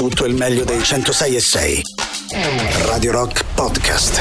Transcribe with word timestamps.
tutto 0.00 0.24
il 0.24 0.34
meglio 0.34 0.64
dei 0.64 0.82
106 0.82 1.36
e 1.36 1.40
6. 1.40 1.82
Radio 2.86 3.12
Rock 3.12 3.44
Podcast. 3.52 4.18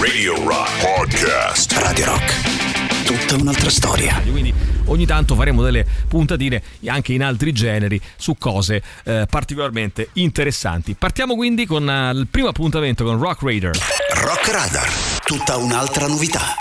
Radio 0.00 0.42
Rock 0.48 0.80
Podcast. 0.80 1.72
Radio 1.72 2.06
Rock. 2.06 3.04
Tutta 3.04 3.34
un'altra 3.38 3.68
storia. 3.68 4.18
Quindi 4.30 4.50
ogni 4.86 5.04
tanto 5.04 5.34
faremo 5.34 5.62
delle 5.62 5.84
puntatine 6.08 6.62
anche 6.86 7.12
in 7.12 7.22
altri 7.22 7.52
generi 7.52 8.00
su 8.16 8.36
cose 8.38 8.82
eh, 9.04 9.26
particolarmente 9.28 10.08
interessanti. 10.14 10.94
Partiamo 10.94 11.34
quindi 11.34 11.66
con 11.66 11.86
uh, 11.86 12.16
il 12.16 12.26
primo 12.26 12.48
appuntamento 12.48 13.04
con 13.04 13.18
Rock 13.18 13.42
Raider. 13.42 13.78
Rock 14.22 14.50
Radar. 14.50 14.88
Tutta 15.22 15.58
un'altra 15.58 16.06
novità. 16.06 16.56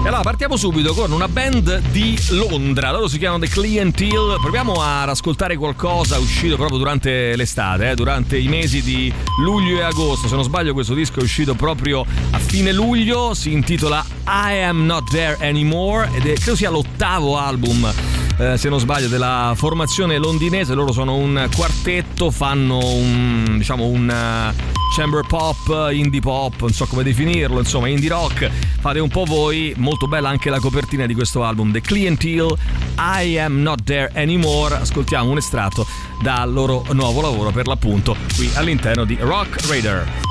E 0.00 0.06
allora 0.06 0.22
partiamo 0.22 0.56
subito 0.56 0.94
con 0.94 1.10
una 1.10 1.28
band 1.28 1.80
di 1.90 2.16
Londra, 2.30 2.92
loro 2.92 3.08
si 3.08 3.18
chiamano 3.18 3.44
The 3.44 3.50
Clientele, 3.50 4.36
proviamo 4.40 4.74
ad 4.74 5.08
ascoltare 5.08 5.56
qualcosa 5.56 6.18
uscito 6.18 6.56
proprio 6.56 6.78
durante 6.78 7.34
l'estate, 7.36 7.90
eh, 7.90 7.94
durante 7.94 8.38
i 8.38 8.48
mesi 8.48 8.80
di 8.80 9.12
luglio 9.42 9.78
e 9.78 9.82
agosto, 9.82 10.28
se 10.28 10.34
non 10.34 10.44
sbaglio 10.44 10.72
questo 10.72 10.94
disco 10.94 11.18
è 11.18 11.22
uscito 11.22 11.54
proprio 11.54 12.06
a 12.30 12.38
fine 12.38 12.72
luglio, 12.72 13.34
si 13.34 13.52
intitola 13.52 14.04
I 14.24 14.62
Am 14.62 14.86
Not 14.86 15.10
There 15.10 15.36
Anymore 15.40 16.08
ed 16.14 16.26
è, 16.26 16.34
credo 16.34 16.56
sia 16.56 16.70
l'ottavo 16.70 17.36
album 17.36 17.92
eh, 18.38 18.56
se 18.56 18.68
non 18.68 18.78
sbaglio, 18.78 19.08
della 19.08 19.52
formazione 19.56 20.16
londinese. 20.16 20.74
Loro 20.74 20.92
sono 20.92 21.16
un 21.16 21.48
quartetto, 21.54 22.30
fanno 22.30 22.78
un, 22.78 23.56
diciamo, 23.58 23.86
un 23.86 24.54
chamber 24.94 25.24
pop, 25.26 25.90
indie 25.92 26.20
pop, 26.20 26.60
non 26.60 26.72
so 26.72 26.86
come 26.86 27.02
definirlo, 27.02 27.58
insomma, 27.58 27.88
indie 27.88 28.08
rock. 28.08 28.50
Fate 28.80 28.98
un 28.98 29.08
po' 29.08 29.24
voi, 29.24 29.72
molto 29.76 30.06
bella 30.06 30.28
anche 30.28 30.50
la 30.50 30.60
copertina 30.60 31.06
di 31.06 31.14
questo 31.14 31.44
album, 31.44 31.72
The 31.72 31.80
Clientele, 31.80 32.54
I 32.96 33.38
Am 33.38 33.60
Not 33.60 33.84
There 33.84 34.10
Anymore. 34.14 34.76
Ascoltiamo 34.76 35.30
un 35.30 35.36
estratto 35.36 35.86
dal 36.22 36.52
loro 36.52 36.84
nuovo 36.92 37.20
lavoro, 37.20 37.50
per 37.50 37.66
l'appunto, 37.66 38.16
qui 38.36 38.50
all'interno 38.54 39.04
di 39.04 39.16
Rock 39.20 39.66
Raider. 39.66 40.27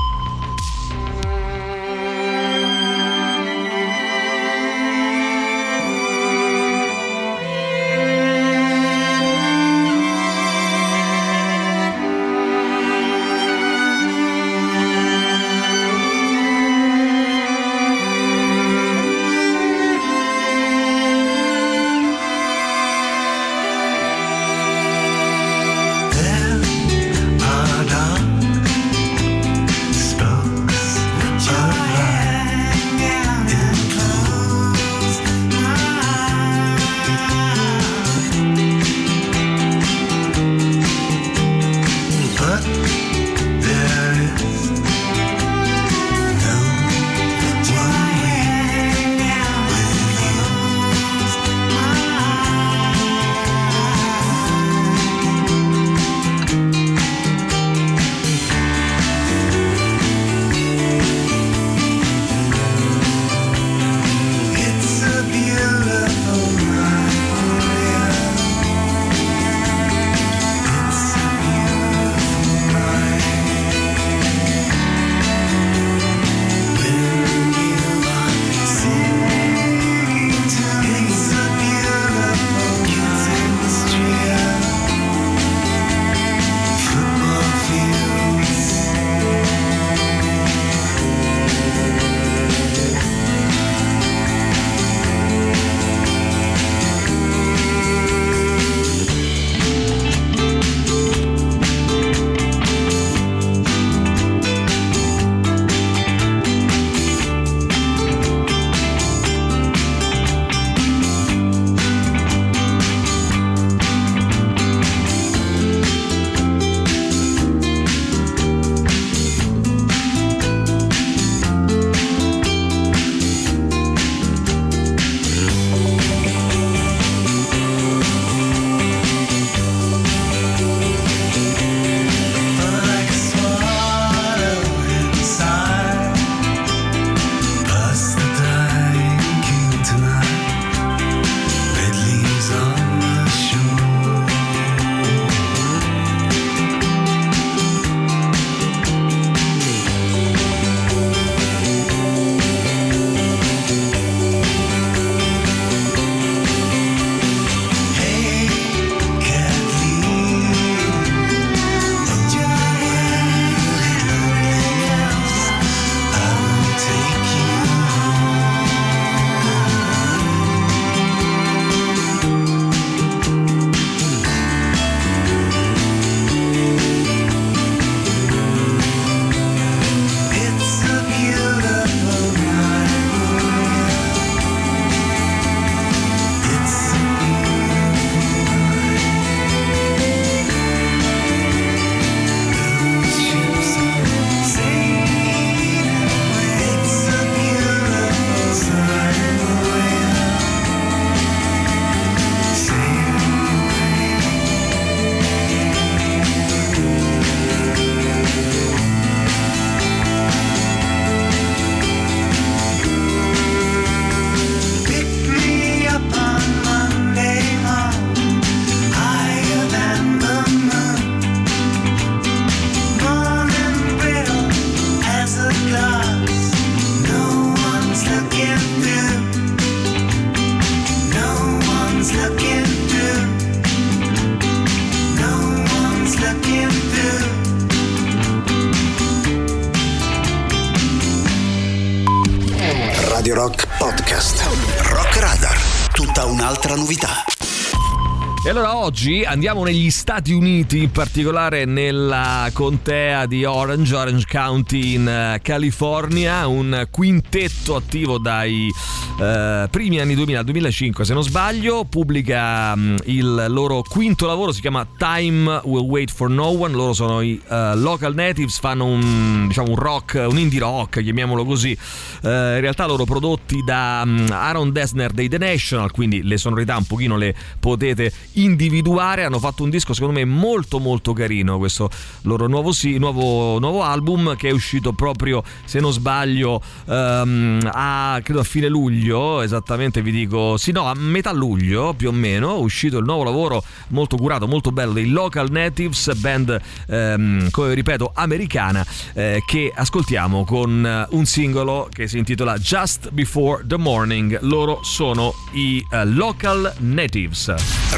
E 248.48 248.50
allora 248.50 248.78
oggi 248.78 249.24
andiamo 249.24 249.62
negli 249.62 249.90
Stati 249.90 250.32
Uniti, 250.32 250.84
in 250.84 250.90
particolare 250.90 251.66
nella 251.66 252.48
contea 252.54 253.26
di 253.26 253.44
Orange, 253.44 253.94
Orange 253.94 254.24
County 254.26 254.94
in 254.94 255.06
eh, 255.06 255.40
California, 255.42 256.46
un 256.46 256.86
quintetto 256.90 257.76
attivo 257.76 258.16
dai 258.16 258.70
eh, 259.18 259.66
primi 259.70 259.98
anni 259.98 260.14
2000 260.14 260.38
al 260.38 260.44
2005 260.44 261.04
se 261.04 261.12
non 261.12 261.24
sbaglio, 261.24 261.84
pubblica 261.84 262.72
um, 262.76 262.96
il 263.06 263.46
loro 263.48 263.82
quinto 263.82 264.26
lavoro, 264.26 264.52
si 264.52 264.60
chiama 264.60 264.86
Time 264.96 265.60
Will 265.64 265.84
Wait 265.84 266.10
for 266.10 266.30
No 266.30 266.46
One, 266.46 266.72
loro 266.74 266.92
sono 266.92 267.20
i 267.20 267.40
uh, 267.48 267.74
Local 267.74 268.14
Natives, 268.14 268.60
fanno 268.60 268.84
un, 268.84 269.46
diciamo, 269.48 269.70
un 269.70 269.76
rock, 269.76 270.24
un 270.28 270.38
indie 270.38 270.60
rock, 270.60 271.02
chiamiamolo 271.02 271.44
così, 271.44 271.76
uh, 272.22 272.28
in 272.28 272.60
realtà 272.60 272.86
loro 272.86 273.04
prodotti 273.04 273.62
da 273.64 274.02
um, 274.04 274.26
Aaron 274.30 274.70
Dessner 274.70 275.10
dei 275.10 275.28
The 275.28 275.38
National, 275.38 275.90
quindi 275.90 276.22
le 276.22 276.36
sonorità 276.36 276.76
un 276.76 276.84
pochino 276.84 277.16
le 277.16 277.34
potete 277.58 278.12
individuare, 278.34 279.24
hanno 279.24 279.40
fatto 279.40 279.64
un 279.64 279.70
disco 279.70 279.94
secondo 279.94 280.18
me 280.18 280.24
molto 280.24 280.78
molto 280.78 281.12
carino, 281.12 281.58
questo 281.58 281.90
loro 282.22 282.46
nuovo, 282.46 282.70
sì, 282.70 282.98
nuovo, 282.98 283.58
nuovo 283.58 283.82
album 283.82 284.36
che 284.36 284.48
è 284.48 284.52
uscito 284.52 284.92
proprio, 284.92 285.42
se 285.64 285.80
non 285.80 285.92
sbaglio, 285.92 286.62
um, 286.84 287.58
a, 287.64 288.20
credo 288.22 288.40
a 288.40 288.44
fine 288.44 288.68
luglio, 288.68 289.07
esattamente 289.42 290.02
vi 290.02 290.10
dico, 290.10 290.56
sì 290.56 290.70
no, 290.70 290.84
a 290.84 290.94
metà 290.94 291.32
luglio 291.32 291.94
più 291.94 292.08
o 292.08 292.12
meno, 292.12 292.56
è 292.56 292.58
uscito 292.58 292.98
il 292.98 293.04
nuovo 293.04 293.24
lavoro 293.24 293.62
molto 293.88 294.16
curato, 294.16 294.46
molto 294.46 294.70
bello 294.70 294.92
dei 294.92 295.08
Local 295.08 295.50
Natives, 295.50 296.14
band, 296.16 296.60
um, 296.86 297.50
come 297.50 297.74
ripeto, 297.74 298.12
americana, 298.14 298.86
eh, 299.14 299.42
che 299.46 299.72
ascoltiamo 299.74 300.44
con 300.44 301.06
un 301.10 301.24
singolo 301.24 301.88
che 301.90 302.06
si 302.06 302.18
intitola 302.18 302.58
Just 302.58 303.10
Before 303.10 303.64
the 303.66 303.78
Morning, 303.78 304.38
loro 304.42 304.80
sono 304.82 305.32
i 305.52 305.84
uh, 305.90 306.00
Local 306.04 306.74
Natives. 306.78 307.54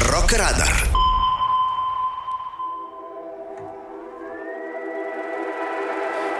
Rock 0.09 0.35
Radar. 0.37 0.89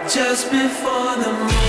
Just 0.08 0.50
before 0.50 1.14
the 1.22 1.30
morning 1.30 1.61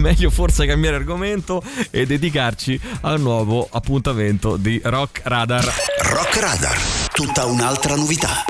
meglio 0.00 0.30
forse 0.30 0.66
cambiare 0.66 0.96
argomento 0.96 1.62
e 1.90 2.06
dedicarci 2.06 2.80
al 3.02 3.20
nuovo 3.20 3.68
appuntamento 3.70 4.56
di 4.56 4.80
Rock 4.82 5.20
Radar. 5.24 5.64
Rock 6.02 6.40
Radar. 6.40 6.78
Tutta 7.12 7.44
un'altra 7.44 7.94
novità. 7.94 8.44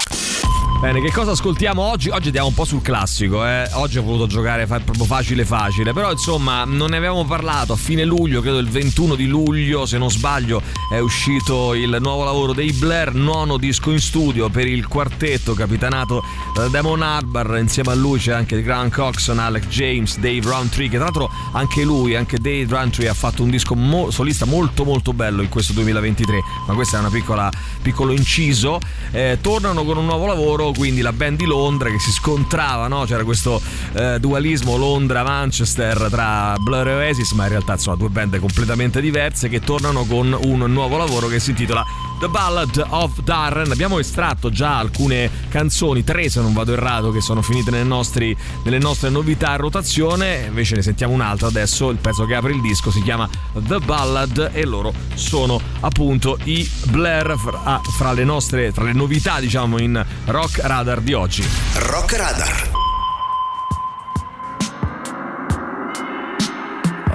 Bene, 0.81 1.03
che 1.03 1.13
cosa 1.13 1.33
ascoltiamo 1.33 1.83
oggi? 1.83 2.09
Oggi 2.09 2.29
andiamo 2.29 2.49
un 2.49 2.55
po' 2.55 2.65
sul 2.65 2.81
classico, 2.81 3.47
eh. 3.47 3.69
Oggi 3.75 3.99
ho 3.99 4.03
voluto 4.03 4.27
giocare 4.27 4.67
fa- 4.67 4.81
proprio 4.81 5.05
facile 5.05 5.45
facile, 5.45 5.93
però 5.93 6.11
insomma 6.11 6.65
non 6.65 6.89
ne 6.89 6.97
avevamo 6.97 7.27
parlato 7.27 7.75
a 7.75 7.77
fine 7.77 8.03
luglio, 8.07 8.41
credo 8.41 8.57
il 8.57 8.67
21 8.67 9.15
di 9.15 9.27
luglio, 9.27 9.85
se 9.85 9.99
non 9.99 10.11
sbaglio, 10.11 10.63
è 10.91 10.99
uscito 10.99 11.75
il 11.75 11.99
nuovo 12.01 12.25
lavoro 12.25 12.55
dei 12.55 12.73
Blair, 12.73 13.13
nono 13.13 13.59
disco 13.59 13.91
in 13.91 14.01
studio 14.01 14.49
per 14.49 14.67
il 14.67 14.89
quartetto 14.89 15.53
capitanato 15.53 16.25
da 16.55 16.67
Damon 16.69 17.03
Harbour, 17.03 17.59
insieme 17.59 17.93
a 17.93 17.95
lui 17.95 18.19
c'è 18.19 18.33
anche 18.33 18.63
Grant 18.63 18.91
Coxon, 18.95 19.39
Alec 19.39 19.69
James, 19.69 20.17
Dave 20.17 20.41
Roundtree, 20.41 20.89
che 20.89 20.97
tra 20.97 21.05
l'altro 21.05 21.31
anche 21.53 21.85
lui, 21.85 22.17
anche 22.17 22.39
Dave 22.39 22.67
Roundtree 22.67 23.07
ha 23.07 23.15
fatto 23.15 23.43
un 23.43 23.51
disco 23.51 23.75
mo- 23.75 24.11
solista 24.11 24.47
molto 24.47 24.87
molto 24.87 25.13
bello 25.13 25.43
in 25.43 25.51
questo 25.51 25.75
2023, 25.75 26.41
ma 26.67 26.73
questo 26.73 26.97
è 26.97 27.01
un 27.01 27.51
piccolo 27.83 28.13
inciso. 28.13 28.79
Eh, 29.11 29.37
tornano 29.43 29.85
con 29.85 29.99
un 29.99 30.07
nuovo 30.07 30.25
lavoro 30.25 30.70
quindi 30.73 31.01
la 31.01 31.13
band 31.13 31.39
di 31.39 31.45
Londra 31.45 31.91
che 31.91 31.99
si 31.99 32.11
scontrava, 32.11 32.89
no? 32.89 33.05
c'era 33.05 33.25
questo 33.25 33.61
eh, 33.93 34.19
dualismo 34.19 34.77
Londra-Manchester 34.77 36.09
tra 36.11 36.55
Blur 36.59 36.89
e 36.89 36.95
Oasis, 36.95 37.33
ma 37.33 37.45
in 37.45 37.51
realtà 37.51 37.77
sono 37.77 37.97
due 37.97 38.09
band 38.09 38.39
completamente 38.39 39.01
diverse 39.01 39.49
che 39.49 39.61
tornano 39.61 40.05
con 40.05 40.37
un 40.43 40.65
nuovo 40.73 40.97
lavoro 40.97 41.29
che 41.29 41.41
si 41.41 41.51
intitola 41.51 41.85
The 42.21 42.29
Ballad 42.29 42.85
of 42.91 43.23
Darren. 43.23 43.73
Abbiamo 43.73 43.99
estratto 43.99 44.51
già 44.51 44.77
alcune 44.77 45.31
canzoni, 45.49 46.05
tre 46.05 46.29
se 46.29 46.43
non 46.43 46.53
vado 46.53 46.75
errato, 46.75 47.11
che 47.13 47.23
sono 47.23 47.41
finite 47.41 47.71
nelle, 47.71 47.85
nostri, 47.85 48.37
nelle 48.63 48.79
nostre 48.79 49.09
novità 49.09 49.53
a 49.53 49.57
rotazione. 49.57 50.45
Invece 50.47 50.75
ne 50.75 50.83
sentiamo 50.83 51.15
un'altra 51.15 51.47
adesso. 51.47 51.89
Il 51.89 51.97
pezzo 51.97 52.27
che 52.27 52.35
apre 52.35 52.53
il 52.53 52.61
disco 52.61 52.91
si 52.91 53.01
chiama 53.03 53.27
The 53.55 53.79
Ballad 53.79 54.51
e 54.53 54.67
loro 54.67 54.93
sono 55.15 55.59
appunto 55.81 56.39
i 56.45 56.71
Blair 56.89 57.37
fra, 57.39 57.81
fra 57.97 58.13
le 58.13 58.25
nostre, 58.25 58.71
tra 58.71 58.85
le 58.85 58.93
novità 58.93 59.41
diciamo 59.41 59.81
in 59.81 60.05
Rock 60.27 60.61
Radar 60.63 61.01
di 61.01 61.15
oggi. 61.15 61.43
Rock 61.87 62.17
Radar. 62.19 62.71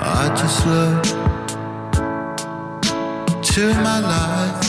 I 0.01 0.29
just 0.35 0.65
look 0.65 1.03
to 3.41 3.73
my 3.81 3.99
life 4.01 4.64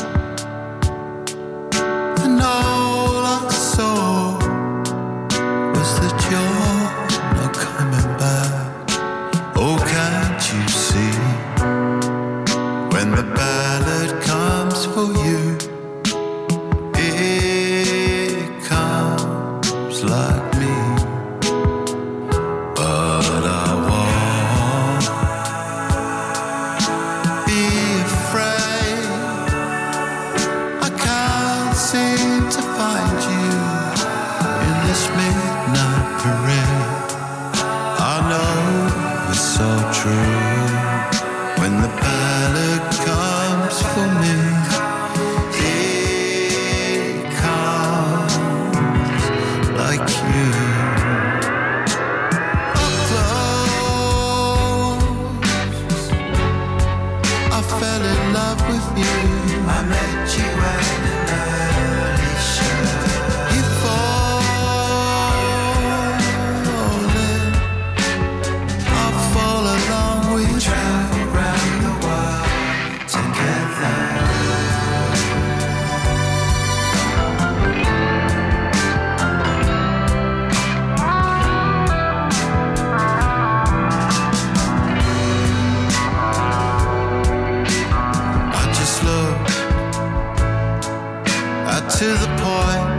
to 92.07 92.13
the 92.13 92.27
point 92.39 92.96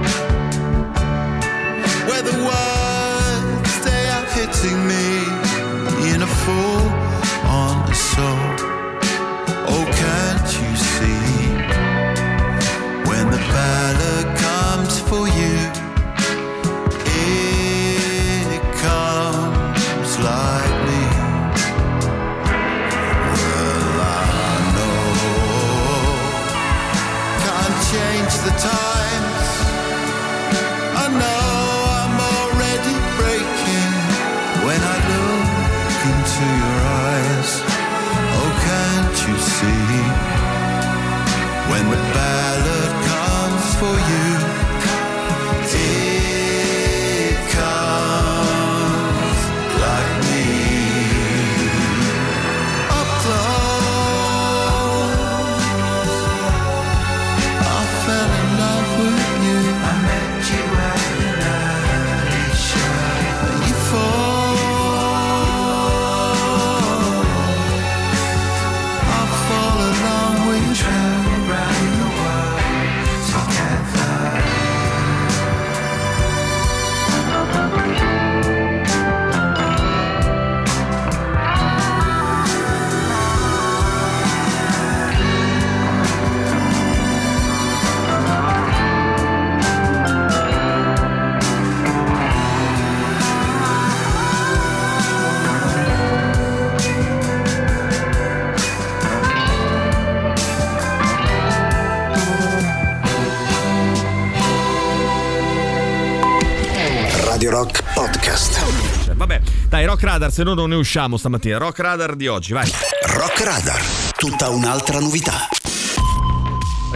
dai, 109.68 109.86
Rock 109.86 110.04
Radar, 110.04 110.32
se 110.32 110.44
no 110.44 110.54
non 110.54 110.70
ne 110.70 110.76
usciamo 110.76 111.18
stamattina. 111.18 111.58
Rock 111.58 111.80
Radar 111.80 112.16
di 112.16 112.28
oggi, 112.28 112.54
vai. 112.54 112.70
Rock 113.16 113.44
Radar. 113.44 113.82
Tutta 114.18 114.50
un'altra 114.50 115.00
novità. 115.00 115.57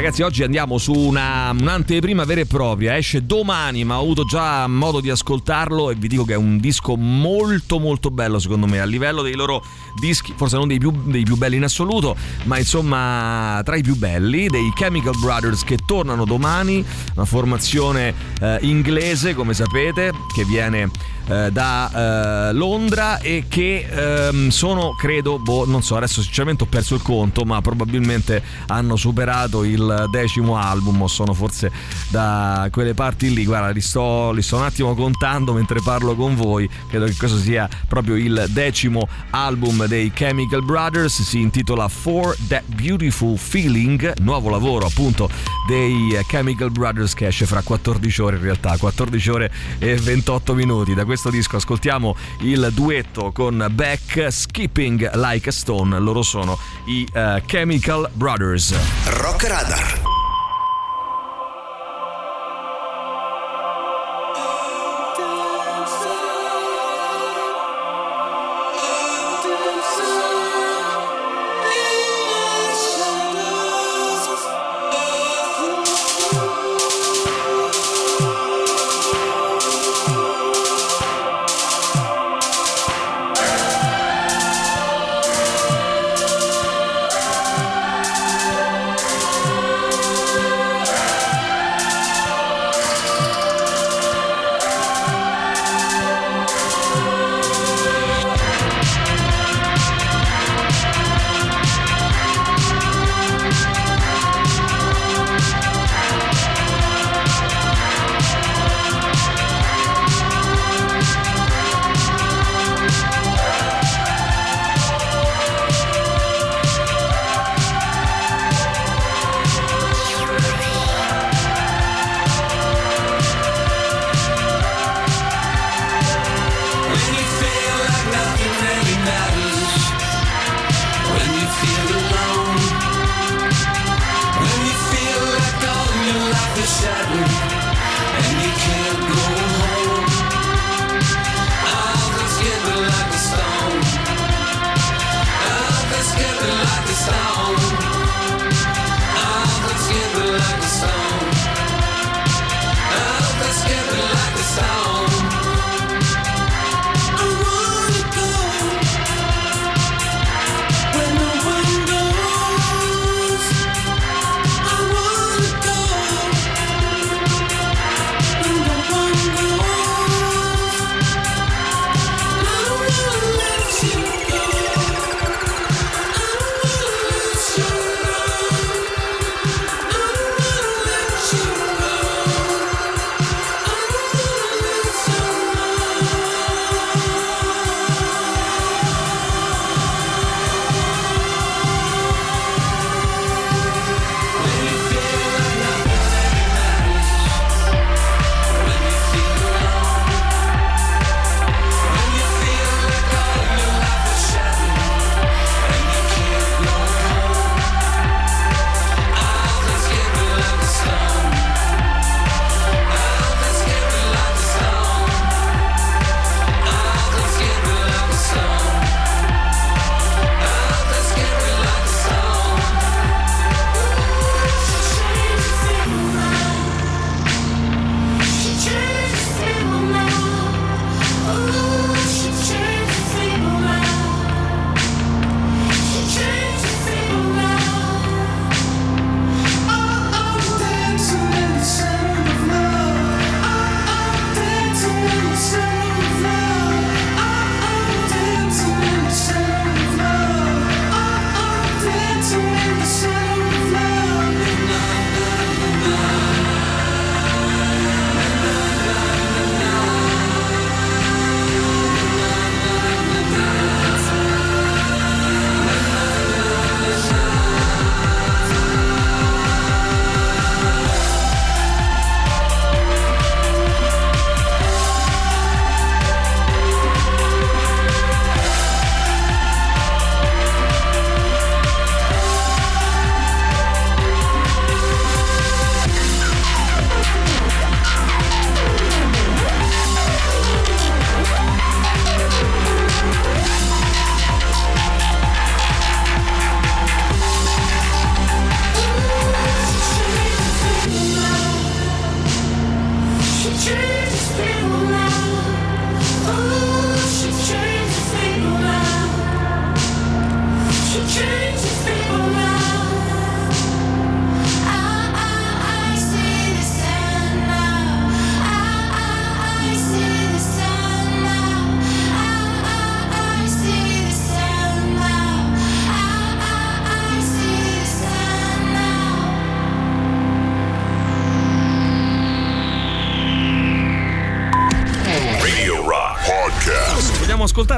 Ragazzi, 0.02 0.24
oggi 0.24 0.42
andiamo 0.42 0.80
su 0.80 0.94
una, 0.94 1.52
un'anteprima 1.52 2.24
vera 2.24 2.42
e 2.42 2.48
propria. 2.48 2.98
Esce 2.98 3.24
domani, 3.24 3.84
ma 3.84 4.00
ho 4.00 4.02
avuto 4.02 4.24
già 4.24 4.66
modo 4.66 5.00
di 5.00 5.12
ascoltarlo 5.12 5.92
e 5.92 5.96
vi 5.96 6.08
dico 6.08 6.26
che 6.26 6.34
è 6.34 6.38
un 6.38 6.58
disco 6.58 6.98
molto 6.98 7.78
molto 7.78 8.10
bello 8.10 8.40
secondo 8.40 8.66
me. 8.66 8.80
A 8.80 8.86
livello 8.86 9.22
dei 9.22 9.36
loro 9.36 9.64
dischi, 10.00 10.34
forse 10.36 10.58
non 10.58 10.68
dei 10.68 10.80
più, 10.80 10.92
dei 11.06 11.22
più 11.22 11.38
belli 11.38 11.58
in 11.58 11.66
assoluto, 11.66 12.16
ma 12.46 12.58
insomma 12.58 13.62
tra 13.64 13.76
i 13.76 13.84
più 13.84 13.96
belli, 13.96 14.48
dei 14.48 14.74
Chemical 14.74 15.20
Brothers 15.20 15.64
che 15.64 15.78
tornano 15.86 16.26
domani. 16.26 16.84
Una 17.14 17.26
formazione 17.26 18.12
eh, 18.42 18.58
inglese, 18.62 19.36
come 19.36 19.54
sapete, 19.54 20.12
che 20.34 20.44
viene 20.46 20.90
eh, 21.28 21.52
da 21.52 22.50
eh, 22.50 22.54
Londra 22.54 23.20
e 23.20 23.46
che 23.48 23.86
ehm, 23.88 24.50
sono, 24.50 24.96
credo, 24.96 25.38
boh, 25.38 25.66
non 25.66 25.84
so, 25.84 25.96
adesso 25.96 26.22
sinceramente 26.22 26.64
ho 26.64 26.68
perso 26.68 26.96
il 26.96 27.02
conto, 27.02 27.44
ma 27.46 27.62
probabilmente 27.62 28.44
hanno 28.68 28.96
superato 28.96 29.64
il 29.64 29.91
decimo 30.10 30.58
album 30.58 31.02
o 31.02 31.08
sono 31.08 31.34
forse 31.34 31.72
da 32.10 32.68
quelle 32.72 32.94
parti 32.94 33.34
lì. 33.34 33.46
Guarda, 33.46 33.70
li 33.70 33.82
sto, 33.82 34.32
li 34.32 34.42
sto 34.42 34.58
un 34.58 34.64
attimo 34.64 34.94
contando 34.96 35.54
mentre 35.54 35.82
parlo 35.82 36.16
con 36.16 36.36
voi. 36.36 36.70
Credo 36.88 37.06
che 37.06 37.16
questo 37.16 37.38
sia 37.38 37.70
proprio 37.88 38.16
il 38.16 38.46
decimo 38.50 39.08
album 39.32 39.86
dei 39.86 40.12
Chemical 40.12 40.64
Brothers. 40.64 41.22
Si 41.22 41.40
intitola 41.40 41.88
For 41.88 42.36
That 42.48 42.64
Beautiful 42.66 43.38
Feeling, 43.38 44.20
nuovo 44.20 44.50
lavoro 44.50 44.86
appunto 44.86 45.30
dei 45.68 46.18
Chemical 46.28 46.72
Brothers 46.72 47.14
che 47.14 47.28
esce 47.28 47.46
fra 47.46 47.62
14 47.62 48.22
ore 48.22 48.36
in 48.38 48.44
realtà, 48.44 48.78
14 48.78 49.30
ore 49.30 49.52
e 49.80 49.96
28 49.96 50.54
minuti. 50.54 50.94
Da 50.94 51.06
questo 51.06 51.30
disco 51.30 51.58
ascoltiamo 51.58 52.16
il 52.42 52.70
duetto 52.74 53.32
con 53.32 53.68
Beck 53.72 54.28
Skipping 54.32 55.16
Like 55.16 55.50
a 55.50 55.52
Stone. 55.52 56.00
Loro 56.00 56.22
sono 56.22 56.58
i 56.86 57.08
uh, 57.14 57.42
Chemical 57.46 58.10
Brothers. 58.14 58.74
Rock 59.06 59.48
Radar. 59.72 60.11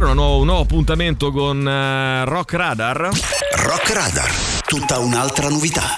Ascoltare 0.03 0.11
una 0.11 0.13
nuovo- 0.13 0.39
un 0.39 0.45
nuovo 0.45 0.61
appuntamento 0.61 1.31
con 1.31 1.67
eh, 1.67 2.25
Rock 2.25 2.53
Radar? 2.53 3.09
Rock 3.63 3.93
Radar, 3.93 4.31
tutta 4.65 4.99
un'altra 4.99 5.49
novità. 5.49 5.97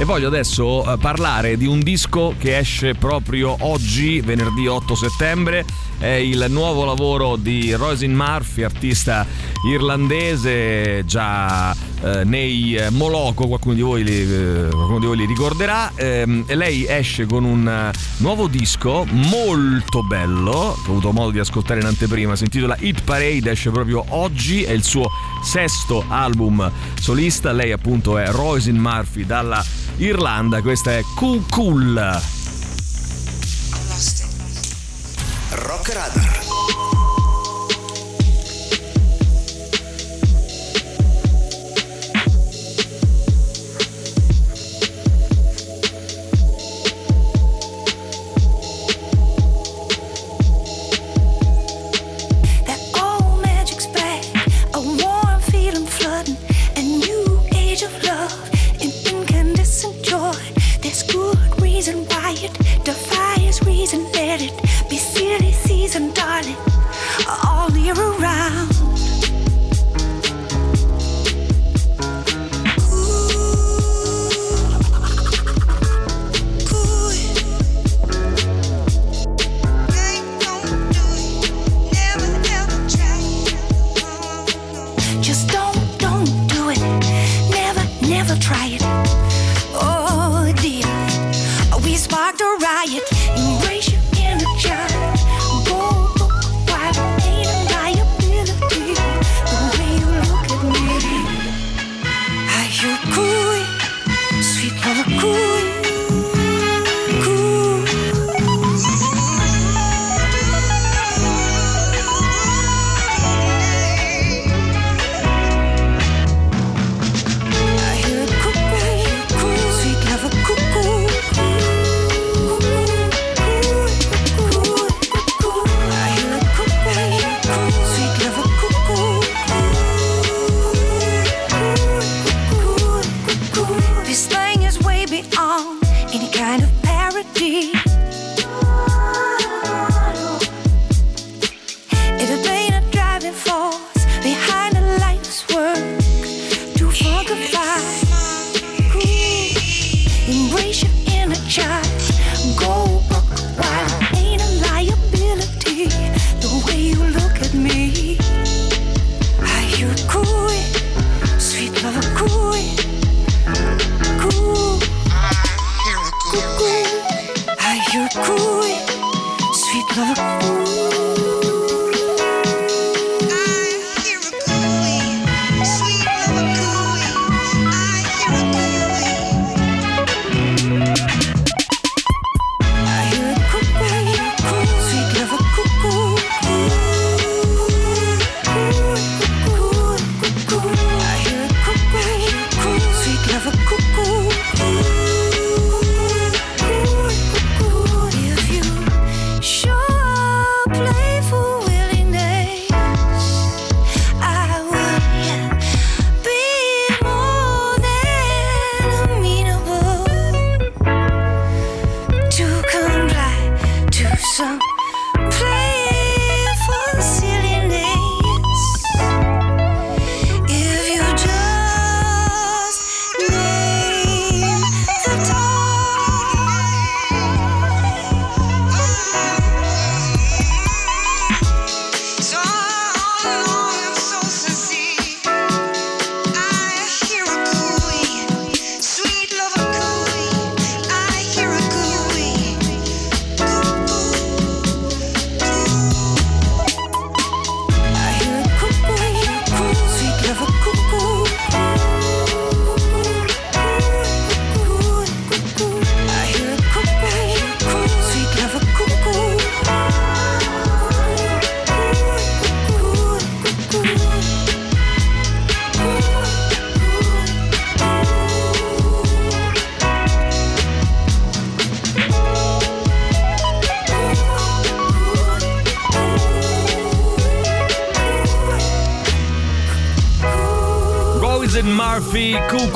E 0.00 0.04
voglio 0.04 0.28
adesso 0.28 0.90
eh, 0.90 0.96
parlare 0.96 1.56
di 1.56 1.66
un 1.66 1.80
disco 1.80 2.34
che 2.38 2.58
esce 2.58 2.94
proprio 2.94 3.54
oggi, 3.60 4.20
venerdì 4.20 4.66
8 4.66 4.94
settembre. 4.94 5.64
È 6.00 6.06
il 6.06 6.46
nuovo 6.48 6.86
lavoro 6.86 7.36
di 7.36 7.74
Roisin 7.74 8.14
Murphy, 8.14 8.62
artista 8.62 9.26
irlandese, 9.70 11.04
già 11.04 11.76
eh, 12.00 12.24
nei 12.24 12.74
eh, 12.74 12.88
Moloco, 12.88 13.46
qualcuno 13.46 13.74
di 13.74 13.82
voi 13.82 14.02
li, 14.02 14.22
eh, 14.22 14.68
di 14.70 15.06
voi 15.06 15.16
li 15.18 15.26
ricorderà. 15.26 15.92
Ehm, 15.96 16.44
e 16.46 16.54
lei 16.54 16.86
esce 16.88 17.26
con 17.26 17.44
un 17.44 17.68
eh, 17.68 17.92
nuovo 18.16 18.46
disco 18.46 19.04
molto 19.10 20.02
bello, 20.02 20.74
che 20.82 20.88
ho 20.88 20.92
avuto 20.92 21.12
modo 21.12 21.32
di 21.32 21.38
ascoltare 21.38 21.80
in 21.80 21.86
anteprima, 21.86 22.34
si 22.34 22.44
intitola 22.44 22.76
Hit 22.80 23.02
Parade, 23.04 23.50
esce 23.50 23.68
proprio 23.70 24.02
oggi, 24.08 24.62
è 24.62 24.72
il 24.72 24.82
suo 24.82 25.06
sesto 25.44 26.02
album 26.08 26.72
solista. 26.98 27.52
Lei 27.52 27.72
appunto 27.72 28.16
è 28.16 28.26
Roisin 28.30 28.78
Murphy 28.78 29.26
dalla 29.26 29.62
Irlanda, 29.98 30.62
questa 30.62 30.92
è 30.92 31.02
Cool 31.14 31.44
Cool. 31.50 32.39
Rock 35.94 36.39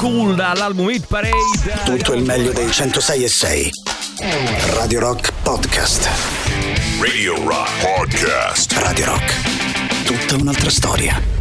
Cool 0.05 0.35
dall'album 0.35 0.91
Hit 0.91 1.07
Parade. 1.07 1.33
Tutto 1.87 2.13
il 2.13 2.25
meglio 2.25 2.53
dei 2.53 2.71
106 2.71 3.25
e 3.25 3.29
6. 3.29 3.71
Radio 4.75 5.01
Rock 5.01 5.33
Podcast. 5.43 6.07
Radio 7.01 7.43
Rock 7.43 7.71
Podcast. 7.81 8.73
Radio 8.73 9.07
Rock. 9.07 10.05
tutta 10.05 10.37
un'altra 10.37 10.69
storia. 10.69 11.34